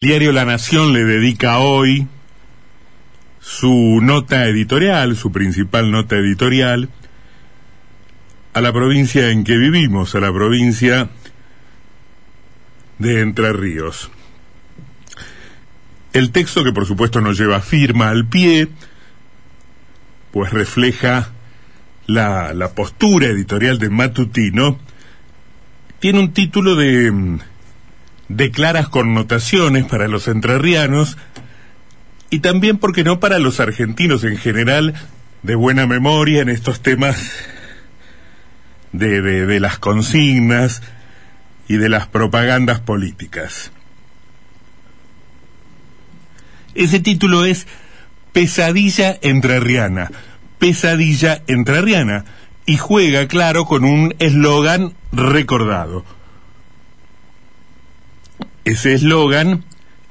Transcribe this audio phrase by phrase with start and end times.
[0.00, 2.06] Diario La Nación le dedica hoy
[3.40, 6.88] su nota editorial, su principal nota editorial,
[8.52, 11.08] a la provincia en que vivimos, a la provincia
[13.00, 14.08] de Entre Ríos.
[16.12, 18.68] El texto, que por supuesto nos lleva firma al pie,
[20.30, 21.32] pues refleja
[22.06, 24.78] la, la postura editorial de Matutino,
[25.98, 27.40] tiene un título de
[28.28, 31.16] de claras connotaciones para los entrerrianos
[32.30, 34.94] y también, porque no, para los argentinos en general,
[35.42, 37.32] de buena memoria en estos temas
[38.92, 40.82] de, de, de las consignas
[41.68, 43.72] y de las propagandas políticas.
[46.74, 47.66] Ese título es
[48.32, 50.10] Pesadilla entrerriana,
[50.58, 52.24] Pesadilla entrerriana,
[52.66, 56.04] y juega, claro, con un eslogan recordado
[58.68, 59.64] ese eslogan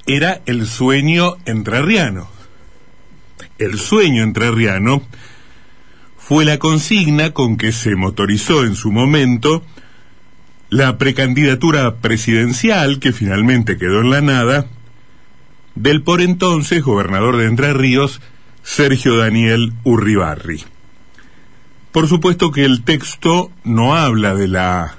[0.08, 2.28] era el sueño entrerriano.
[3.60, 5.04] El sueño entrerriano
[6.18, 9.64] fue la consigna con que se motorizó en su momento
[10.70, 14.66] la precandidatura presidencial, que finalmente quedó en la nada,
[15.76, 18.21] del por entonces gobernador de Entre Ríos,
[18.64, 20.64] Sergio Daniel Urribarri.
[21.92, 24.98] Por supuesto que el texto no habla de la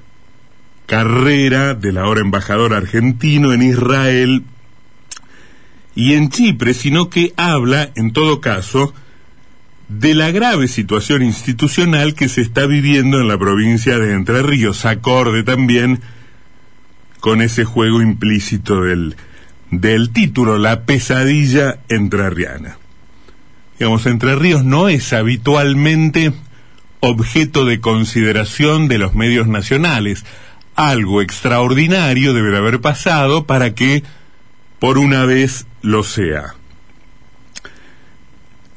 [0.89, 4.43] carrera del ahora embajador argentino en Israel
[5.95, 8.95] y en Chipre, sino que habla, en todo caso,
[9.89, 14.87] de la grave situación institucional que se está viviendo en la provincia de Entre Ríos,
[14.87, 16.01] acorde también
[17.21, 19.15] con ese juego implícito del,
[19.71, 22.79] del título, la pesadilla entrerriana.
[23.79, 26.33] Digamos, Entre Ríos no es habitualmente
[27.01, 30.25] objeto de consideración de los medios nacionales,
[30.79, 34.05] algo extraordinario debe de haber pasado para que
[34.79, 36.55] por una vez lo sea.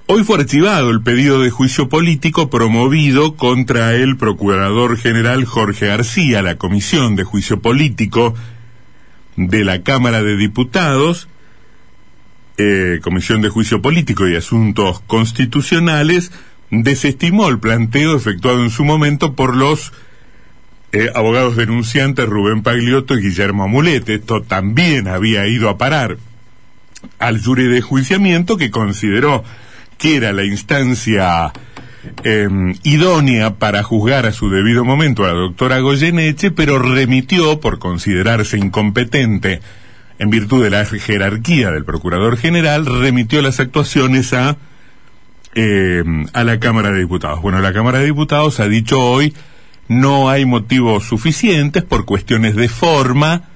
[0.08, 6.42] Hoy fue archivado el pedido de juicio político promovido contra el Procurador General Jorge García,
[6.42, 8.34] la Comisión de Juicio Político
[9.36, 11.30] de la Cámara de Diputados,
[12.58, 16.32] eh, Comisión de Juicio Político y Asuntos Constitucionales,
[16.72, 19.94] desestimó el planteo efectuado en su momento por los
[20.94, 24.16] eh, abogados denunciantes Rubén Pagliotto y Guillermo Amulete.
[24.16, 26.18] Esto también había ido a parar
[27.18, 29.44] al jury de juiciamiento que consideró
[29.98, 31.54] que era la instancia
[32.24, 37.80] em, idónea para juzgar a su debido momento a la doctora Goyeneche, pero remitió, por
[37.80, 39.62] considerarse incompetente
[40.20, 44.58] en virtud de la jerarquía del Procurador General, remitió las actuaciones a,
[45.56, 47.42] em, a la Cámara de Diputados.
[47.42, 49.34] Bueno, la Cámara de Diputados ha dicho hoy
[49.92, 53.50] no hay motivos suficientes por cuestiones de forma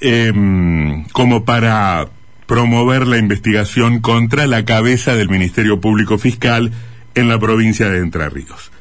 [0.00, 2.08] em, como para
[2.46, 6.72] promover la investigación contra la cabeza del Ministerio Público Fiscal
[7.14, 8.72] en la provincia de Entre Ríos.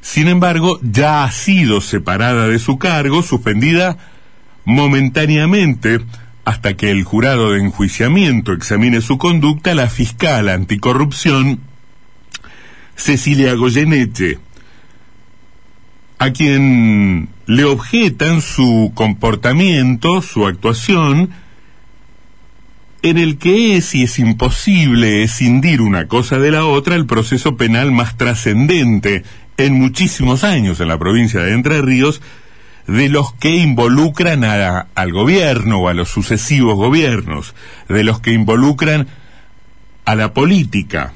[0.00, 3.98] Sin embargo, ya ha sido separada de su cargo, suspendida
[4.64, 5.98] momentáneamente
[6.44, 11.58] hasta que el jurado de enjuiciamiento examine su conducta, la fiscal anticorrupción
[12.94, 14.38] Cecilia Goyeneche,
[16.18, 21.30] a quien le objetan su comportamiento, su actuación,
[23.02, 27.56] en el que es y es imposible escindir una cosa de la otra el proceso
[27.56, 29.22] penal más trascendente
[29.58, 32.20] en muchísimos años en la provincia de Entre Ríos,
[32.86, 37.54] de los que involucran al gobierno o a los sucesivos gobiernos,
[37.88, 39.08] de los que involucran
[40.04, 41.12] a la política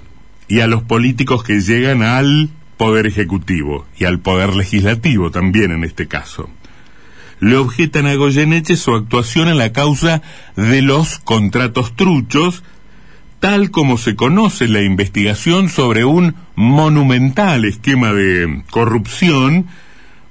[0.49, 2.50] y a los políticos que llegan al
[2.81, 6.49] Poder Ejecutivo y al Poder Legislativo también en este caso.
[7.39, 10.23] Le objetan a Goyeneche su actuación en la causa
[10.57, 12.63] de los contratos truchos,
[13.39, 19.67] tal como se conoce la investigación sobre un monumental esquema de corrupción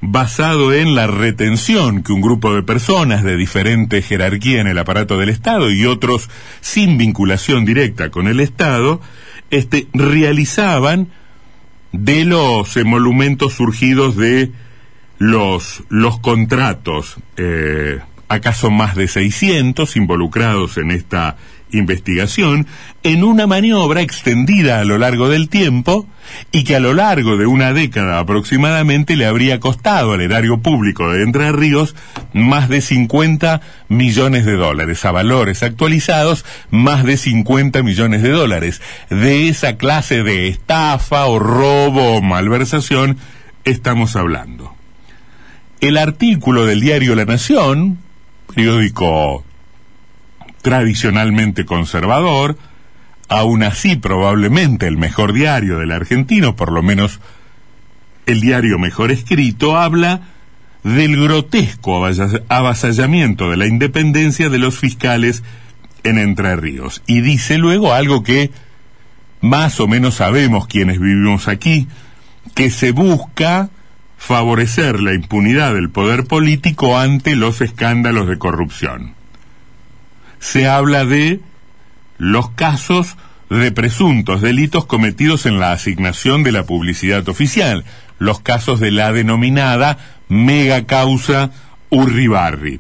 [0.01, 5.19] basado en la retención que un grupo de personas de diferente jerarquía en el aparato
[5.19, 6.31] del Estado y otros
[6.61, 9.01] sin vinculación directa con el Estado,
[9.51, 11.09] este, realizaban
[11.91, 14.51] de los emolumentos surgidos de
[15.17, 21.37] los, los contratos, eh, acaso más de 600 involucrados en esta
[21.71, 22.67] investigación,
[23.03, 26.07] en una maniobra extendida a lo largo del tiempo
[26.51, 31.11] y que a lo largo de una década aproximadamente le habría costado al erario público
[31.11, 31.95] de Entre Ríos
[32.33, 38.81] más de 50 millones de dólares, a valores actualizados más de 50 millones de dólares.
[39.09, 43.17] De esa clase de estafa o robo o malversación
[43.63, 44.73] estamos hablando.
[45.81, 47.99] El artículo del diario La Nación,
[48.53, 49.45] periódico
[50.61, 52.57] tradicionalmente conservador,
[53.27, 57.19] aún así probablemente el mejor diario del argentino, por lo menos
[58.25, 60.21] el diario mejor escrito, habla
[60.83, 62.05] del grotesco
[62.47, 65.43] avasallamiento de la independencia de los fiscales
[66.03, 67.01] en Entre Ríos.
[67.05, 68.51] Y dice luego algo que
[69.41, 71.87] más o menos sabemos quienes vivimos aquí,
[72.55, 73.69] que se busca
[74.17, 79.18] favorecer la impunidad del poder político ante los escándalos de corrupción.
[80.39, 81.39] Se habla de
[82.17, 83.17] los casos
[83.49, 87.83] de presuntos delitos cometidos en la asignación de la publicidad oficial,
[88.19, 89.97] los casos de la denominada
[90.27, 91.51] mega causa
[91.89, 92.79] Urribarri.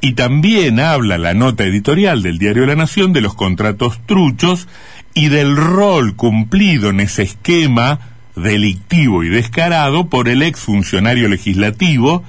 [0.00, 4.68] Y también habla la nota editorial del diario La Nación de los contratos truchos
[5.14, 8.00] y del rol cumplido en ese esquema
[8.36, 12.22] delictivo y descarado por el ex funcionario legislativo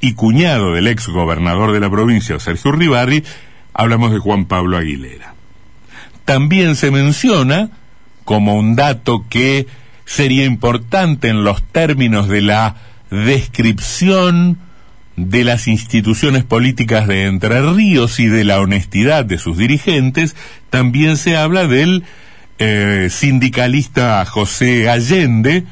[0.00, 3.24] y cuñado del ex gobernador de la provincia, Sergio Urribarri,
[3.78, 5.34] hablamos de Juan Pablo Aguilera.
[6.24, 7.70] También se menciona,
[8.24, 9.66] como un dato que
[10.04, 12.74] sería importante en los términos de la
[13.10, 14.58] descripción
[15.16, 20.34] de las instituciones políticas de Entre Ríos y de la honestidad de sus dirigentes,
[20.70, 22.02] también se habla del
[22.58, 25.64] eh, sindicalista José Allende,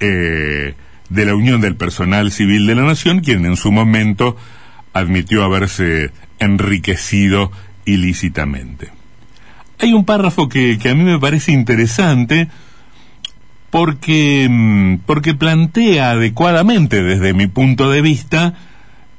[0.00, 0.74] eh,
[1.08, 4.36] de la Unión del Personal Civil de la Nación, quien en su momento
[4.92, 7.50] admitió haberse enriquecido
[7.84, 8.90] ilícitamente.
[9.78, 12.48] Hay un párrafo que, que a mí me parece interesante,
[13.70, 18.54] porque, mm, porque plantea adecuadamente desde mi punto de vista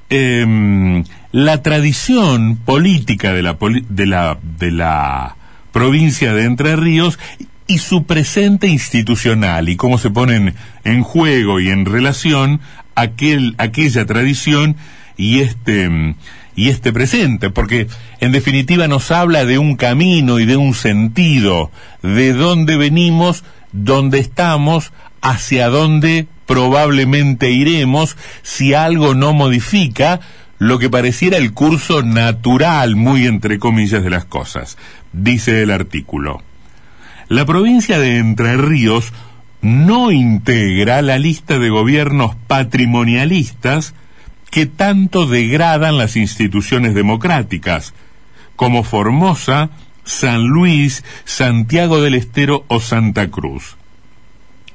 [0.10, 3.58] em, la tradición política de la,
[3.90, 5.36] de, la, de la
[5.72, 7.20] provincia de Entre Ríos
[7.68, 10.56] y su presente institucional y cómo se ponen
[10.86, 12.62] en juego y en relación
[12.96, 14.78] aquel, aquella tradición
[15.18, 16.16] y este,
[16.58, 17.88] y este presente, porque
[18.20, 21.72] en definitiva nos habla de un camino y de un sentido,
[22.02, 30.20] de dónde venimos, dónde estamos, hacia dónde probablemente iremos si algo no modifica
[30.58, 34.80] lo que pareciera el curso natural, muy entre comillas, de las cosas.
[35.14, 36.42] Dice el artículo.
[37.28, 39.14] La provincia de Entre Ríos
[39.62, 43.94] no integra la lista de gobiernos patrimonialistas
[44.50, 47.94] que tanto degradan las instituciones democráticas,
[48.56, 49.70] como Formosa,
[50.04, 53.76] San Luis, Santiago del Estero o Santa Cruz.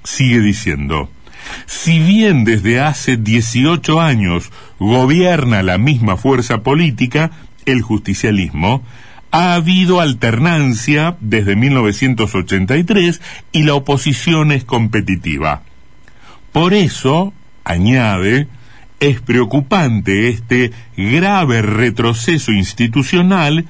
[0.04, 1.08] Sigue diciendo,
[1.66, 7.30] si bien desde hace 18 años gobierna la misma fuerza política,
[7.66, 8.82] el justicialismo,
[9.30, 13.20] ha habido alternancia desde 1983
[13.52, 15.62] y la oposición es competitiva.
[16.52, 17.32] Por eso,
[17.64, 18.46] añade,
[19.02, 23.66] es preocupante este grave retroceso institucional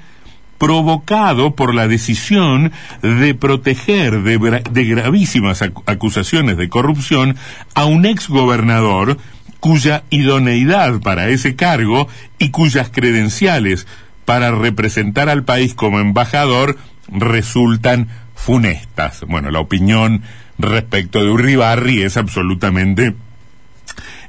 [0.59, 2.71] provocado por la decisión
[3.01, 7.37] de proteger de, gravísimas acusaciones de corrupción
[7.75, 9.17] a un ex gobernador
[9.59, 12.09] cuya idoneidad para ese cargo
[12.39, 13.87] y cuyas credenciales
[14.27, 16.77] para representar al país como embajador
[17.09, 19.23] resultan funestas.
[19.27, 20.25] Bueno, la opinión
[20.59, 23.15] respecto de Urribarri es absolutamente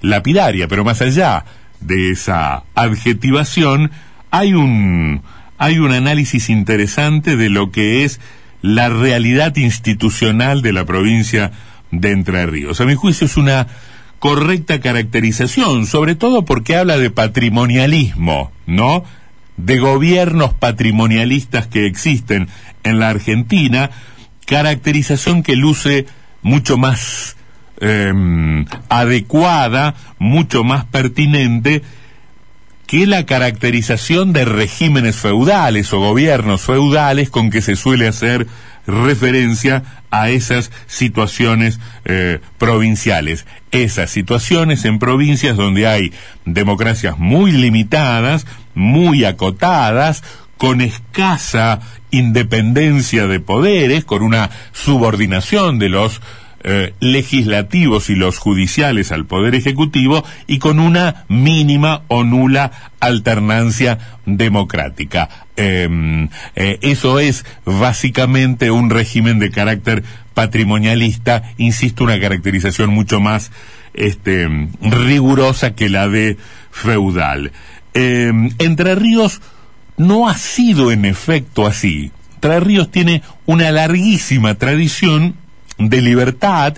[0.04, 1.46] lapidaria, pero más allá
[1.80, 3.90] de esa adjetivación,
[4.30, 5.24] hay un
[5.58, 8.20] hay un análisis interesante de lo que es
[8.62, 11.52] la realidad institucional de la provincia
[11.92, 12.82] de Entre Ríos.
[12.82, 13.68] A mi juicio es una
[14.20, 19.06] correcta caracterización, sobre todo porque habla de patrimonialismo, ¿no?
[19.56, 22.50] De gobiernos patrimonialistas que existen
[22.84, 23.92] en la Argentina,
[24.46, 26.06] caracterización que luce
[26.42, 27.38] mucho más
[27.80, 31.82] em, adecuada, mucho más pertinente
[32.88, 38.48] que la caracterización de regímenes feudales o gobiernos feudales con que se suele hacer
[38.86, 43.46] referencia a esas situaciones eh, provinciales.
[43.72, 46.14] Esas situaciones en provincias donde hay
[46.46, 50.24] democracias muy limitadas, muy acotadas,
[50.58, 51.80] con escasa
[52.12, 56.22] independencia de poderes, con una subordinación de los
[56.66, 64.00] eh, legislativos y los judiciales al Poder Ejecutivo y con una mínima o nula alternancia
[64.26, 65.28] democrática.
[65.58, 73.52] Em, eh, eso es básicamente un régimen de carácter patrimonialista, insisto, una caracterización mucho más
[73.94, 74.48] este,
[74.80, 76.38] rigurosa que la de
[76.72, 77.52] feudal.
[77.94, 79.42] Em, Entre Ríos
[79.98, 82.12] no ha sido en efecto así.
[82.36, 85.43] Entre Ríos tiene una larguísima tradición
[85.78, 86.76] de libertad,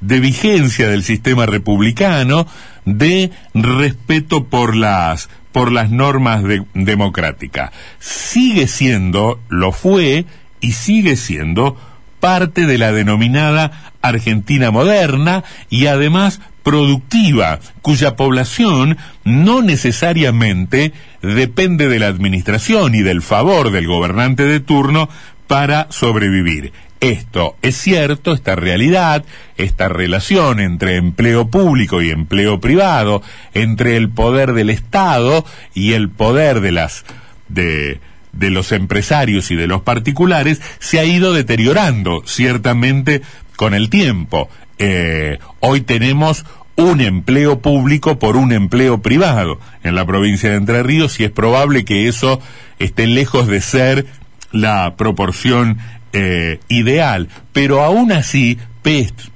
[0.00, 2.46] de vigencia del sistema republicano,
[2.84, 6.42] de respeto por las por las normas
[6.74, 7.70] democráticas.
[7.98, 10.26] Sigue siendo, lo fue
[10.60, 11.78] y sigue siendo
[12.20, 22.00] parte de la denominada Argentina moderna y además productiva, cuya población no necesariamente depende de
[22.00, 25.08] la administración y del favor del gobernante de turno
[25.46, 26.72] para sobrevivir.
[27.00, 29.24] Esto es cierto, esta realidad,
[29.56, 33.22] esta relación entre empleo público y empleo privado,
[33.52, 37.04] entre el poder del Estado y el poder de las
[37.48, 38.00] de
[38.36, 43.22] de los empresarios y de los particulares se ha ido deteriorando ciertamente
[43.56, 44.48] con el tiempo.
[44.78, 46.44] Eh, hoy tenemos
[46.76, 51.30] un empleo público por un empleo privado en la provincia de Entre Ríos y es
[51.30, 52.40] probable que eso
[52.78, 54.06] esté lejos de ser
[54.52, 55.78] la proporción
[56.18, 58.56] eh, ideal, pero aún así,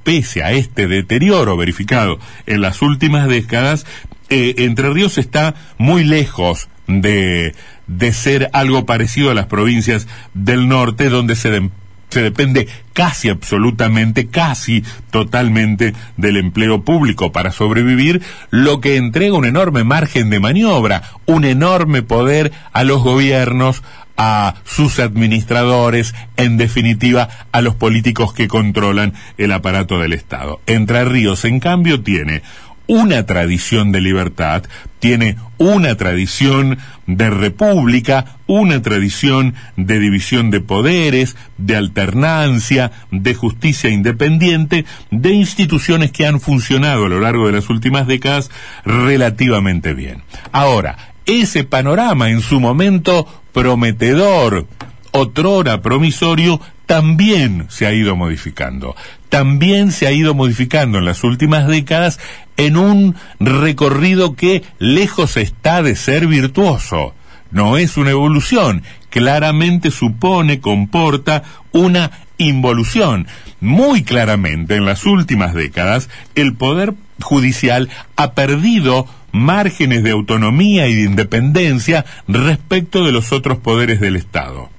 [0.03, 3.85] pese a este deterioro verificado en las últimas décadas,
[4.31, 7.55] eh, Entre Ríos está muy lejos de,
[7.87, 11.69] de ser algo parecido a las provincias del norte, donde se,
[12.09, 19.45] se depende casi absolutamente, casi totalmente del empleo público para sobrevivir, lo que entrega un
[19.45, 23.83] enorme margen de maniobra, un enorme poder a los gobiernos,
[24.23, 30.61] a sus administradores, en definitiva, a los políticos que controlan el aparato del Estado.
[30.67, 32.43] Entre Ríos, en cambio, tiene
[32.87, 34.65] una tradición de libertad,
[34.99, 43.89] tiene una tradición de república, una tradición de división de poderes, de alternancia, de justicia
[43.89, 48.50] independiente, de instituciones que han funcionado a lo largo de las últimas décadas
[48.85, 50.25] relativamente bien.
[50.53, 54.66] Ahora, ese panorama en su momento prometedor,
[55.12, 58.97] otrora promisorio, también se ha ido modificando.
[59.28, 62.19] También se ha ido modificando en las últimas décadas
[62.57, 67.14] en un recorrido que lejos está de ser virtuoso.
[67.52, 71.42] No es una evolución, claramente supone, comporta
[71.73, 73.26] una involución.
[73.61, 80.95] Muy claramente en las últimas décadas el Poder Judicial ha perdido márgenes de autonomía y
[80.95, 84.71] de independencia respecto de los otros poderes del Estado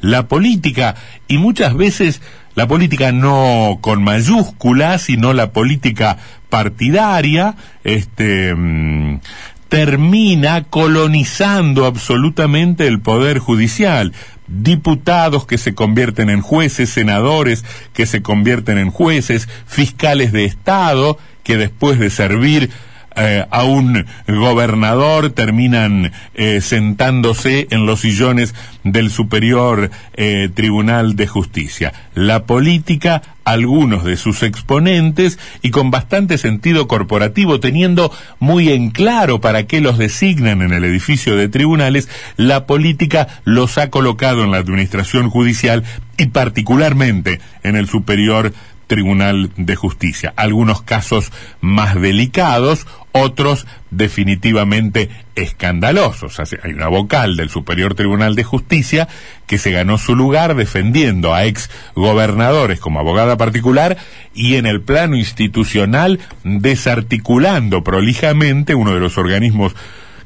[0.00, 0.94] la política
[1.28, 2.22] y muchas veces
[2.54, 6.16] la política no con mayúsculas, sino la política
[6.48, 9.20] partidaria, este, mm,
[9.68, 14.12] termina colonizando absolutamente el poder judicial.
[14.46, 21.18] Diputados que se convierten en jueces, senadores que se convierten en jueces, fiscales de Estado
[21.42, 22.70] que después de servir
[23.16, 28.54] eh, a un gobernador, terminan eh, sentándose en los sillones
[28.84, 31.94] del Superior eh, Tribunal de Justicia.
[32.14, 39.40] La política, algunos de sus exponentes, y con bastante sentido corporativo, teniendo muy en claro
[39.40, 44.50] para qué los designan en el edificio de tribunales, la política los ha colocado en
[44.50, 45.84] la administración judicial
[46.18, 50.32] y particularmente en el Superior Tribunal de Justicia.
[50.36, 56.38] Algunos casos más delicados, otros definitivamente escandalosos.
[56.38, 59.08] Hay una vocal del Superior Tribunal de Justicia
[59.46, 63.96] que se ganó su lugar defendiendo a ex gobernadores como abogada particular
[64.34, 69.74] y en el plano institucional desarticulando prolijamente uno de los organismos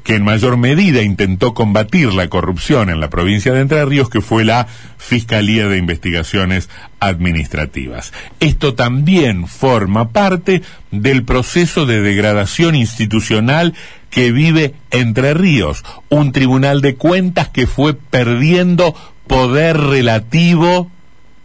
[0.03, 4.21] que en mayor medida intentó combatir la corrupción en la provincia de Entre Ríos, que
[4.21, 4.67] fue la
[4.97, 8.11] Fiscalía de Investigaciones Administrativas.
[8.39, 13.73] Esto también forma parte del proceso de degradación institucional
[14.09, 18.95] que vive Entre Ríos, un tribunal de cuentas que fue perdiendo
[19.27, 20.91] poder relativo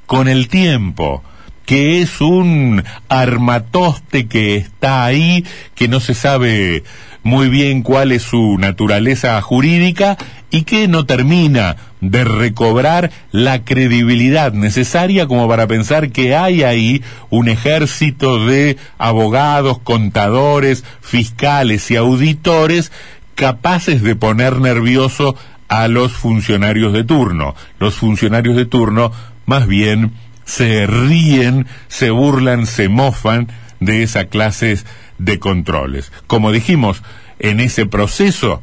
[0.06, 1.22] con el tiempo
[1.66, 5.44] que es un armatoste que está ahí,
[5.74, 6.84] que no se sabe
[7.26, 10.16] muy bien cuál es su naturaleza jurídica
[10.48, 17.02] y que no termina de recobrar la credibilidad necesaria como para pensar que hay ahí
[17.28, 22.92] un ejército de abogados, contadores, fiscales y auditores
[23.34, 25.34] capaces de poner nervioso
[25.66, 27.56] a los funcionarios de turno.
[27.80, 29.10] Los funcionarios de turno
[29.46, 30.12] más bien
[30.44, 33.48] se ríen, se burlan, se mofan
[33.80, 34.78] de esa clase
[35.18, 36.12] de controles.
[36.26, 37.02] Como dijimos,
[37.38, 38.62] en ese proceso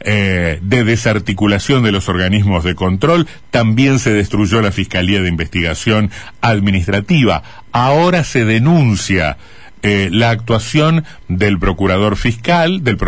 [0.00, 6.10] eh, de desarticulación de los organismos de control, también se destruyó la Fiscalía de Investigación
[6.40, 7.42] Administrativa.
[7.72, 9.38] Ahora se denuncia
[9.82, 12.98] eh, la actuación del procurador fiscal, del,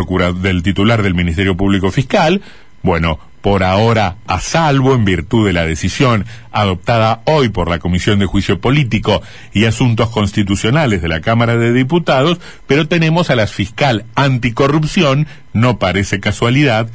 [0.42, 2.42] del titular del Ministerio Público Fiscal,
[2.82, 8.18] bueno, por ahora a salvo en virtud de la decisión adoptada hoy por la Comisión
[8.18, 13.46] de Juicio Político y Asuntos Constitucionales de la Cámara de Diputados, pero tenemos a la
[13.46, 16.88] fiscal anticorrupción, no parece casualidad,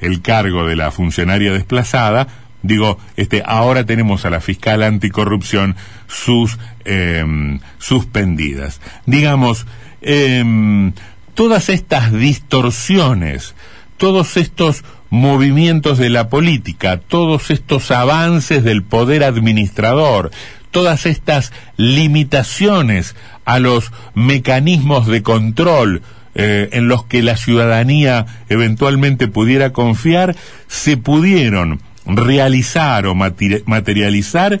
[0.00, 2.28] el cargo de la funcionaria desplazada,
[2.62, 5.76] digo, este, ahora tenemos a la fiscal anticorrupción
[6.06, 8.80] sus em, suspendidas.
[9.06, 9.66] Digamos,
[10.00, 10.92] em,
[11.34, 13.54] todas estas distorsiones,
[13.96, 20.30] todos estos movimientos de la política, todos estos avances del poder administrador,
[20.70, 26.02] todas estas limitaciones a los mecanismos de control
[26.34, 30.36] eh, en los que la ciudadanía eventualmente pudiera confiar,
[30.66, 34.60] se pudieron realizar o materializar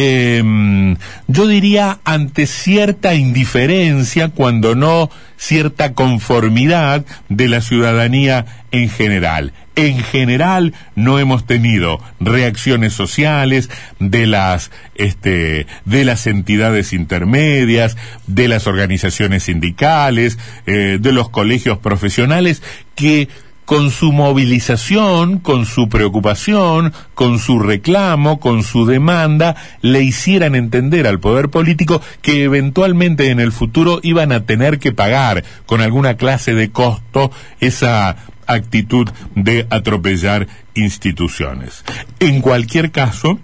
[0.00, 9.52] eh, yo diría ante cierta indiferencia, cuando no cierta conformidad de la ciudadanía en general.
[9.74, 18.48] En general no hemos tenido reacciones sociales de las este de las entidades intermedias, de
[18.48, 22.62] las organizaciones sindicales, eh, de los colegios profesionales
[22.96, 23.28] que
[23.68, 31.06] con su movilización, con su preocupación, con su reclamo, con su demanda, le hicieran entender
[31.06, 36.14] al poder político que eventualmente en el futuro iban a tener que pagar con alguna
[36.14, 41.84] clase de costo esa actitud de atropellar instituciones.
[42.20, 43.38] En cualquier caso,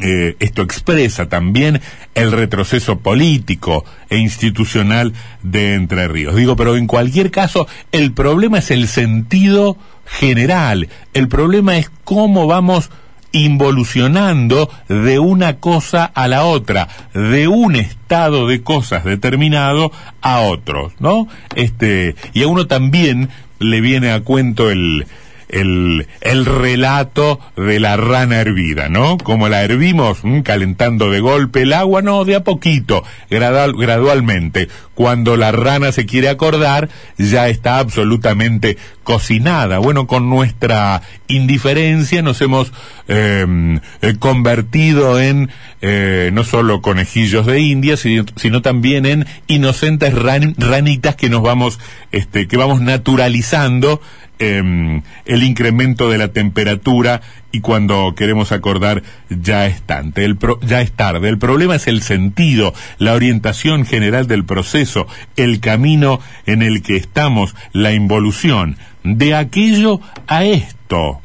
[0.00, 1.80] eh, esto expresa también
[2.14, 6.34] el retroceso político e institucional de Entre Ríos.
[6.34, 10.88] Digo, pero en cualquier caso, el problema es el sentido general.
[11.12, 12.90] El problema es cómo vamos
[13.32, 19.90] involucionando de una cosa a la otra, de un estado de cosas determinado
[20.22, 21.26] a otro, ¿no?
[21.56, 25.06] Este, y a uno también le viene a cuento el,
[25.48, 29.18] el, el relato de la rana hervida, ¿no?
[29.18, 34.68] Como la hervimos, calentando de golpe el agua, no, de a poquito, gradual, gradualmente.
[34.94, 39.78] Cuando la rana se quiere acordar, ya está absolutamente cocinada.
[39.78, 42.72] Bueno, con nuestra indiferencia nos hemos
[43.06, 51.14] em, eh, convertido en eh, no solo conejillos de India, sino, también en inocentes ranitas
[51.14, 51.78] que nos vamos,
[52.10, 54.00] este, que vamos naturalizando
[54.40, 57.20] Em, el incremento de la temperatura
[57.54, 59.80] y cuando queremos acordar ya es,
[60.16, 61.28] el ya es tarde.
[61.28, 66.96] El problema es el sentido, la orientación general del proceso, el camino en el que
[66.96, 68.76] estamos, la involución.
[69.04, 71.20] De aquello a esto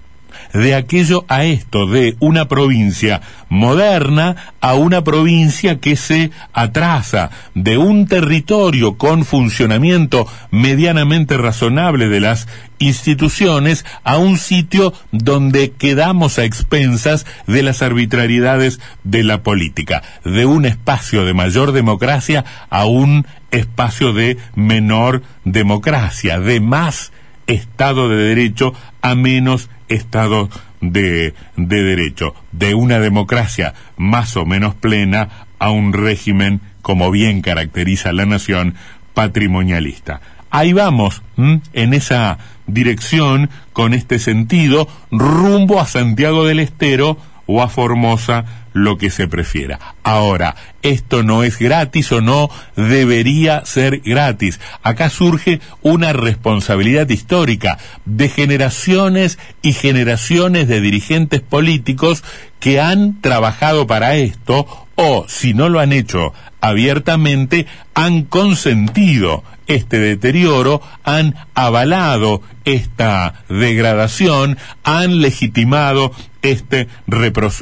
[0.53, 7.77] de aquello a esto, de una provincia moderna a una provincia que se atrasa, de
[7.77, 12.47] un territorio con funcionamiento medianamente razonable de las
[12.79, 20.45] instituciones a un sitio donde quedamos a expensas de las arbitrariedades de la política, de
[20.45, 27.11] un espacio de mayor democracia a un espacio de menor democracia, de más
[27.49, 30.49] Estado de Derecho a menos Estado
[30.81, 37.41] de, de Derecho, de una democracia más o menos plena a un régimen, como bien
[37.41, 38.75] caracteriza la nación,
[39.13, 40.21] patrimonialista.
[40.51, 47.17] Ahí vamos, en esa dirección, con este sentido, rumbo a Santiago del Estero
[47.51, 49.79] o a Formosa, lo que se prefiera.
[50.03, 54.59] Ahora, esto no es gratis o no debería ser gratis.
[54.83, 62.23] Acá surge una responsabilidad histórica de generaciones y generaciones de dirigentes políticos
[62.59, 69.99] que han trabajado para esto o, si no lo han hecho abiertamente, han consentido este
[69.99, 76.87] deterioro, han avalado esta degradación, han legitimado este,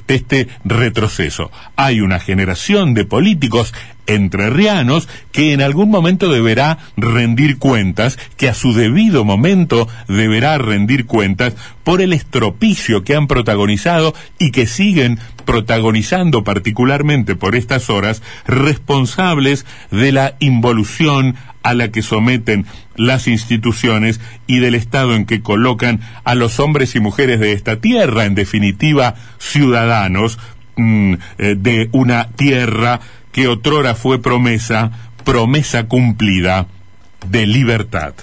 [0.08, 1.52] este retroceso.
[1.76, 3.74] Hay una generación de políticos
[4.08, 11.06] entrerrianos que en algún momento deberá rendir cuentas, que a su debido momento deberá rendir
[11.06, 18.22] cuentas por el estropicio que han protagonizado y que siguen protagonizando particularmente por estas horas,
[18.46, 21.36] responsables de la involución
[21.68, 26.96] a la que someten las instituciones y del estado en que colocan a los hombres
[26.96, 30.40] y mujeres de esta tierra, en definitiva ciudadanos
[30.78, 33.02] mm, eh, de una tierra
[33.34, 34.92] que otrora fue promesa,
[35.26, 36.68] promesa cumplida
[37.30, 38.14] de libertad.